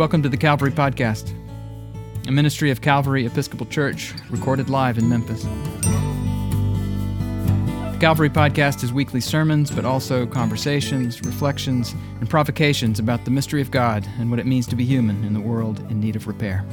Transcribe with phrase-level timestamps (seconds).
[0.00, 1.34] Welcome to the Calvary Podcast,
[2.26, 5.42] a ministry of Calvary Episcopal Church, recorded live in Memphis.
[7.92, 13.60] The Calvary Podcast is weekly sermons, but also conversations, reflections, and provocations about the mystery
[13.60, 16.26] of God and what it means to be human in the world in need of
[16.26, 16.64] repair.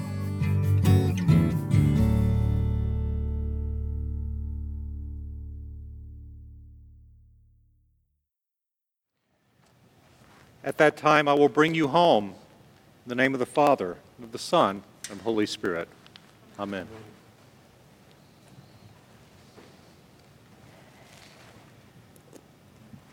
[10.63, 12.33] At that time, I will bring you home.
[13.07, 15.87] In the name of the Father, and of the Son, and the Holy Spirit.
[16.59, 16.85] Amen.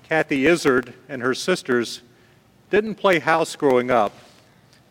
[0.02, 2.02] Kathy Izard and her sisters
[2.70, 4.12] didn't play house growing up,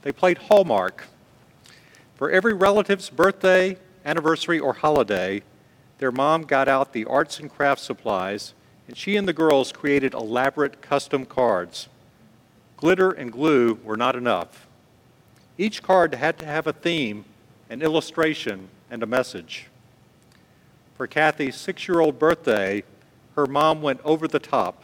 [0.04, 1.08] they played Hallmark.
[2.16, 5.44] For every relative's birthday, anniversary, or holiday,
[5.98, 8.54] their mom got out the arts and crafts supplies,
[8.88, 11.90] and she and the girls created elaborate custom cards.
[12.78, 14.66] Glitter and glue were not enough.
[15.58, 17.26] Each card had to have a theme,
[17.70, 19.68] an illustration, and a message.
[20.96, 22.84] For Kathy's six year old birthday,
[23.36, 24.84] her mom went over the top.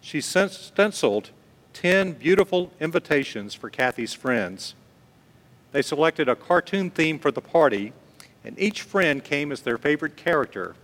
[0.00, 1.30] She stenciled
[1.72, 4.74] 10 beautiful invitations for Kathy's friends.
[5.72, 7.92] They selected a cartoon theme for the party,
[8.44, 10.74] and each friend came as their favorite character.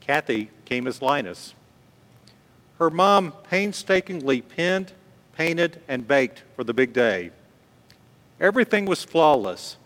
[0.00, 1.54] Kathy came as Linus.
[2.78, 4.92] Her mom painstakingly pinned
[5.38, 7.30] painted, and baked for the big day.
[8.40, 9.76] Everything was flawless,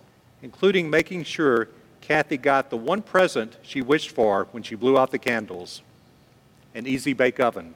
[0.43, 1.69] including making sure
[2.01, 5.83] Kathy got the one present she wished for when she blew out the candles
[6.75, 7.75] an easy bake oven.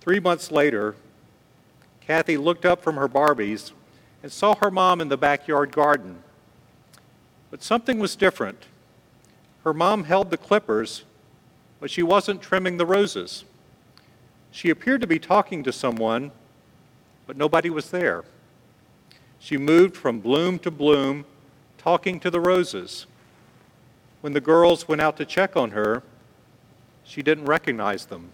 [0.00, 0.94] Three months later,
[2.00, 3.72] Kathy looked up from her Barbies
[4.22, 6.22] and saw her mom in the backyard garden.
[7.50, 8.64] But something was different.
[9.64, 11.04] Her mom held the clippers,
[11.80, 13.44] but she wasn't trimming the roses.
[14.50, 16.30] She appeared to be talking to someone,
[17.26, 18.24] but nobody was there.
[19.38, 21.24] She moved from bloom to bloom,
[21.76, 23.06] talking to the roses.
[24.20, 26.02] When the girls went out to check on her,
[27.04, 28.32] she didn't recognize them.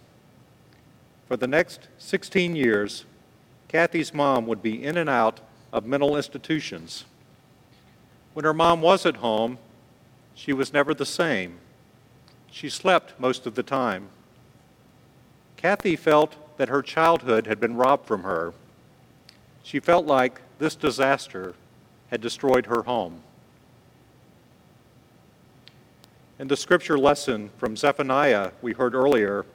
[1.27, 3.05] For the next 16 years,
[3.67, 5.39] Kathy's mom would be in and out
[5.71, 7.05] of mental institutions.
[8.33, 9.57] When her mom was at home,
[10.33, 11.59] she was never the same.
[12.51, 14.09] She slept most of the time.
[15.57, 18.53] Kathy felt that her childhood had been robbed from her.
[19.63, 21.53] She felt like this disaster
[22.11, 23.21] had destroyed her home.
[26.37, 29.45] In the scripture lesson from Zephaniah we heard earlier,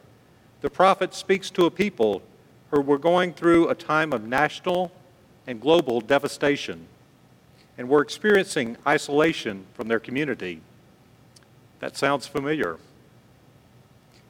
[0.60, 2.22] the prophet speaks to a people
[2.70, 4.92] who were going through a time of national
[5.46, 6.86] and global devastation
[7.76, 10.60] and were experiencing isolation from their community.
[11.80, 12.78] That sounds familiar.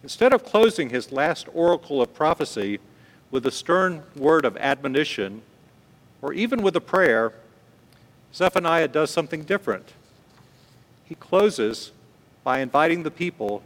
[0.02, 2.78] Instead of closing his last oracle of prophecy
[3.30, 5.42] with a stern word of admonition,
[6.22, 7.32] or even with a prayer,
[8.34, 9.92] Zephaniah does something different.
[11.04, 11.92] He closes
[12.44, 13.62] by inviting the people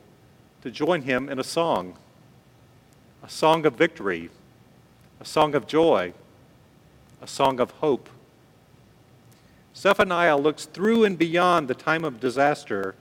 [0.63, 1.97] to join him in a song
[3.23, 4.29] a song of victory,
[5.19, 6.13] a song of joy,
[7.23, 8.11] a song of hope.
[9.75, 12.95] Zephaniah looks through and beyond the time of disaster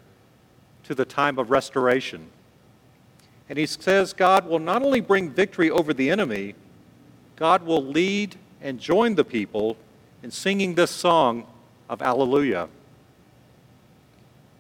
[0.84, 2.30] to the time of restoration.
[3.50, 6.56] And he says God will not only bring victory over the enemy,
[7.36, 9.76] God will lead and join the people
[10.24, 11.46] in singing this song
[11.90, 12.70] of Alleluia.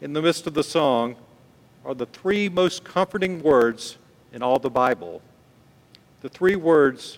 [0.01, 1.15] In the midst of the song
[1.85, 3.97] are the three most comforting words
[4.33, 5.21] in all the Bible.
[6.21, 7.17] The three words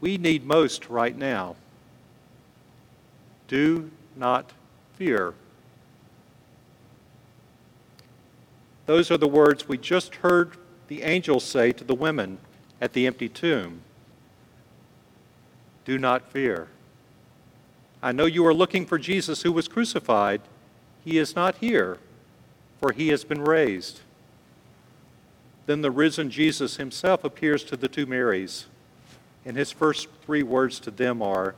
[0.00, 1.56] we need most right now
[3.48, 4.52] do not
[4.94, 5.34] fear.
[8.86, 10.56] Those are the words we just heard
[10.86, 12.38] the angels say to the women
[12.80, 13.82] at the empty tomb
[15.84, 16.68] Do not fear.
[18.02, 20.40] I know you are looking for Jesus who was crucified.
[21.04, 21.98] He is not here,
[22.80, 24.00] for he has been raised.
[25.66, 28.66] Then the risen Jesus himself appears to the two Marys,
[29.44, 31.54] and his first three words to them are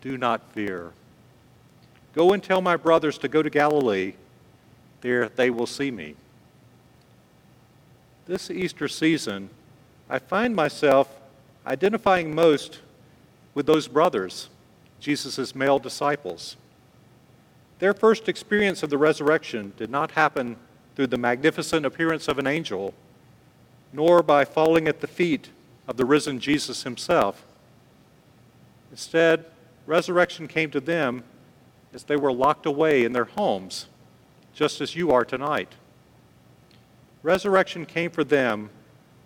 [0.00, 0.92] Do not fear.
[2.14, 4.14] Go and tell my brothers to go to Galilee
[5.02, 6.16] there they will see me.
[8.26, 9.50] This Easter season,
[10.08, 11.08] I find myself
[11.66, 12.80] identifying most
[13.56, 14.50] with those brothers,
[15.00, 16.56] Jesus' male disciples.
[17.78, 20.56] Their first experience of the resurrection did not happen
[20.94, 22.92] through the magnificent appearance of an angel,
[23.94, 25.48] nor by falling at the feet
[25.88, 27.44] of the risen Jesus himself.
[28.90, 29.46] Instead,
[29.86, 31.24] resurrection came to them
[31.94, 33.86] as they were locked away in their homes
[34.52, 35.72] just as you are tonight.
[37.22, 38.68] Resurrection came for them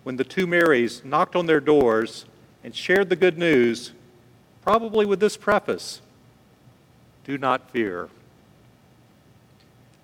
[0.03, 2.23] when the two Marys knocked on their doors
[2.63, 3.91] and shared the good news
[4.61, 6.01] probably with this preface
[7.23, 8.09] Do not fear.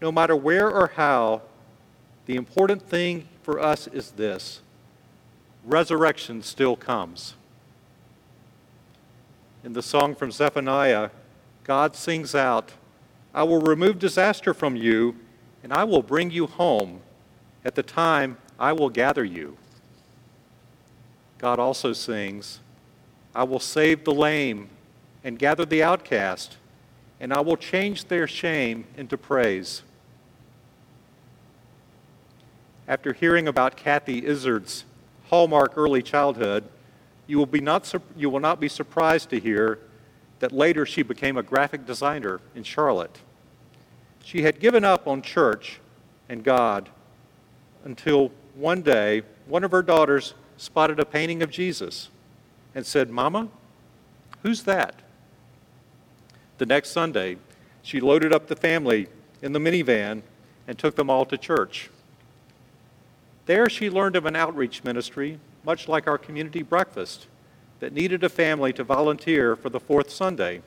[0.01, 1.42] No matter where or how,
[2.27, 4.62] the important thing for us is this
[5.65, 7.36] resurrection still comes.
[9.63, 11.09] In the song from Zephaniah,
[11.63, 12.71] God sings out,
[13.33, 15.15] I will remove disaster from you,
[15.63, 17.01] and I will bring you home.
[17.65, 19.57] At the time, I will gather you.
[21.38, 22.62] God also sings,
[23.35, 24.69] I will save the lame
[25.24, 26.57] and gather the outcast,
[27.19, 29.83] and I will change their shame into praise.
[32.88, 34.85] After hearing about Kathy Izard's
[35.29, 36.63] hallmark early childhood,
[37.27, 39.80] you will, be not, you will not be surprised to hear
[40.39, 43.19] that later she became a graphic designer in Charlotte.
[44.23, 45.80] She had given up on church
[46.30, 46.89] and God
[47.83, 52.09] until one day one of her daughters spotted a painting of Jesus
[52.77, 53.47] and said, Mama,
[54.44, 54.94] who's that?
[56.59, 57.38] The next Sunday,
[57.81, 59.07] she loaded up the family
[59.41, 60.21] in the minivan
[60.68, 61.89] and took them all to church.
[63.47, 67.25] There, she learned of an outreach ministry, much like our community breakfast,
[67.79, 70.62] that needed a family to volunteer for the fourth Sunday.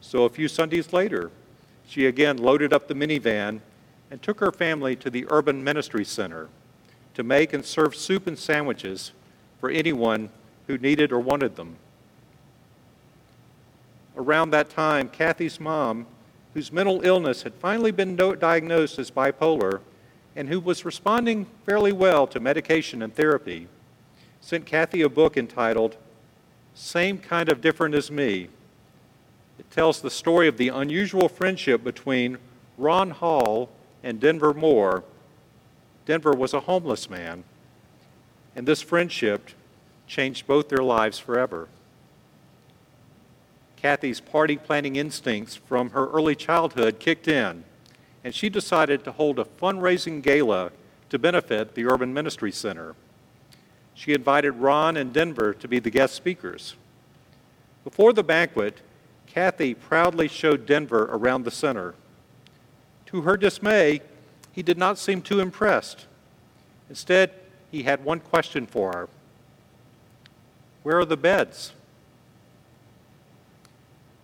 [0.00, 1.30] So a few Sundays later,
[1.86, 3.60] she again loaded up the minivan
[4.10, 6.48] and took her family to the Urban Ministry Center
[7.14, 9.12] to make and serve soup and sandwiches
[9.60, 10.30] for anyone
[10.68, 11.76] who needed or wanted them.
[14.16, 16.06] Around that time, Kathy's mom,
[16.54, 19.80] whose mental illness had finally been diagnosed as bipolar
[20.36, 23.66] and who was responding fairly well to medication and therapy,
[24.40, 25.96] sent Kathy a book entitled
[26.74, 28.48] Same Kind of Different as Me.
[29.58, 32.38] It tells the story of the unusual friendship between
[32.76, 33.70] Ron Hall
[34.02, 35.02] and Denver Moore,
[36.06, 37.44] Denver was a homeless man,
[38.54, 39.50] and this friendship
[40.08, 41.68] changed both their lives forever.
[43.76, 47.62] Kathy's party planning instincts from her early childhood kicked in,
[48.24, 50.72] and she decided to hold a fundraising gala
[51.10, 52.96] to benefit the Urban Ministry Center.
[53.94, 56.74] She invited Ron and Denver to be the guest speakers.
[57.84, 58.80] Before the banquet,
[59.26, 61.94] Kathy proudly showed Denver around the center.
[63.06, 64.00] To her dismay,
[64.52, 66.06] he did not seem too impressed.
[66.88, 67.32] Instead,
[67.70, 69.08] he had one question for her
[70.82, 71.72] Where are the beds?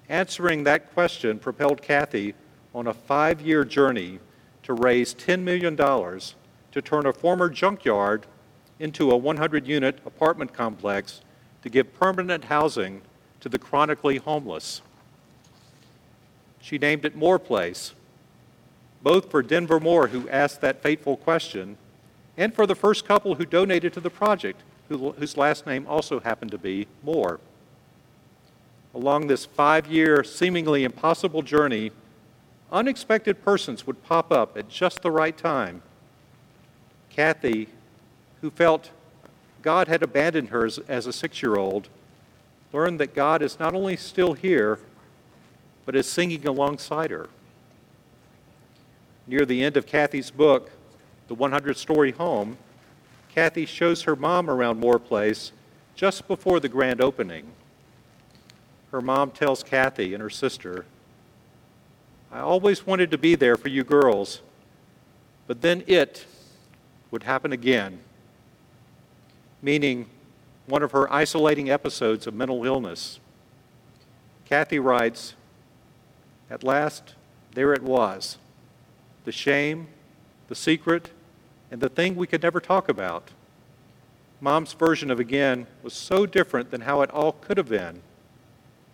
[0.08, 2.34] Answering that question propelled Kathy
[2.74, 4.18] on a five year journey
[4.62, 8.26] to raise $10 million to turn a former junkyard
[8.78, 11.20] into a 100 unit apartment complex
[11.62, 13.02] to give permanent housing
[13.40, 14.82] to the chronically homeless.
[16.60, 17.94] She named it Moore Place
[19.04, 21.76] both for Denver Moore, who asked that fateful question,
[22.38, 26.20] and for the first couple who donated to the project, who, whose last name also
[26.20, 27.40] happened to be Moore.
[28.94, 31.90] Along this five year, seemingly impossible journey,
[32.70, 35.82] unexpected persons would pop up at just the right time.
[37.10, 37.68] Kathy,
[38.40, 38.90] who felt
[39.62, 41.88] God had abandoned her as, as a six year old,
[42.72, 44.78] learned that God is not only still here,
[45.86, 47.28] but is singing alongside her.
[49.26, 50.70] Near the end of Kathy's book,
[51.28, 52.58] The 100 Story Home,
[53.34, 55.50] Kathy shows her mom around Moore Place
[55.96, 57.46] just before the grand opening.
[58.92, 60.86] Her mom tells Kathy and her sister,
[62.30, 64.40] I always wanted to be there for you girls,
[65.48, 66.26] but then it
[67.10, 67.98] would happen again.
[69.60, 70.06] Meaning,
[70.66, 73.18] one of her isolating episodes of mental illness.
[74.44, 75.34] Kathy writes,
[76.48, 77.14] At last,
[77.52, 78.38] there it was
[79.24, 79.88] the shame,
[80.46, 81.10] the secret,
[81.74, 83.32] and the thing we could never talk about.
[84.40, 88.00] Mom's version of again was so different than how it all could have been.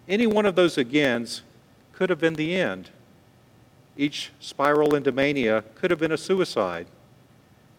[0.09, 1.43] Any one of those agains
[1.93, 2.89] could have been the end.
[3.99, 6.87] Each spiral into mania could have been a suicide.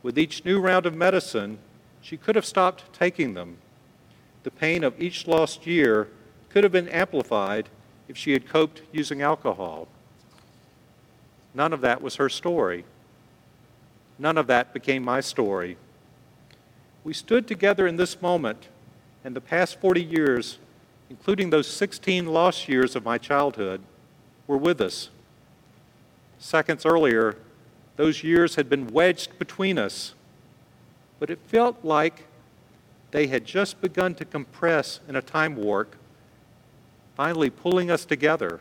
[0.03, 1.57] With each new round of medicine,
[2.03, 3.57] she could have stopped taking them.
[4.43, 6.09] The pain of each lost year
[6.49, 7.69] could have been amplified
[8.07, 9.87] if she had coped using alcohol.
[11.55, 12.85] None of that was her story.
[14.21, 15.77] None of that became my story.
[17.03, 18.67] We stood together in this moment,
[19.23, 20.59] and the past 40 years,
[21.09, 23.81] including those 16 lost years of my childhood,
[24.45, 25.09] were with us.
[26.37, 27.35] Seconds earlier,
[27.95, 30.13] those years had been wedged between us,
[31.19, 32.27] but it felt like
[33.09, 35.95] they had just begun to compress in a time warp,
[37.15, 38.59] finally pulling us together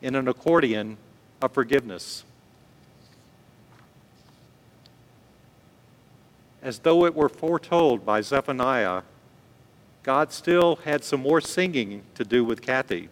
[0.00, 0.98] in an accordion
[1.42, 2.22] of forgiveness.
[6.62, 9.02] As though it were foretold by Zephaniah,
[10.02, 13.08] God still had some more singing to do with Kathy.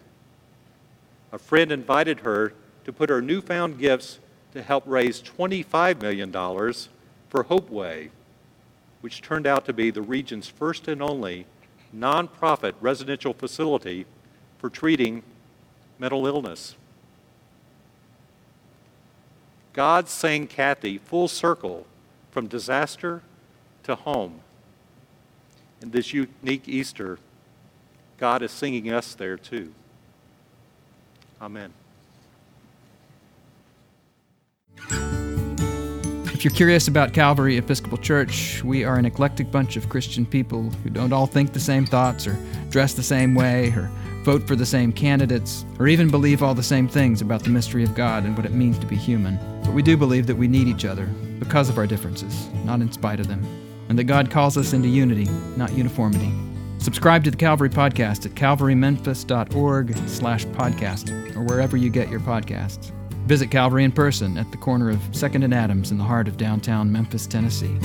[1.32, 4.18] A friend invited her to put her newfound gifts
[4.52, 8.10] to help raise $25 million for Hopeway,
[9.00, 11.46] which turned out to be the region's first and only
[11.94, 14.06] nonprofit residential facility
[14.58, 15.22] for treating
[15.98, 16.74] mental illness.
[19.72, 21.86] God sang Kathy full circle
[22.30, 23.22] from disaster
[23.86, 24.40] to home.
[25.80, 27.18] And this unique Easter,
[28.18, 29.72] God is singing us there too.
[31.40, 31.72] Amen.
[36.32, 40.64] If you're curious about Calvary Episcopal Church, we are an eclectic bunch of Christian people
[40.82, 42.36] who don't all think the same thoughts or
[42.68, 43.90] dress the same way or
[44.22, 47.84] vote for the same candidates, or even believe all the same things about the mystery
[47.84, 49.38] of God and what it means to be human.
[49.62, 51.06] But we do believe that we need each other
[51.38, 53.46] because of our differences, not in spite of them,
[53.88, 56.32] and that God calls us into unity, not uniformity.
[56.78, 62.92] Subscribe to the Calvary Podcast at calvarymemphis.org slash podcast, or wherever you get your podcasts.
[63.26, 66.36] Visit Calvary in person at the corner of 2nd and Adams in the heart of
[66.36, 67.76] downtown Memphis, Tennessee.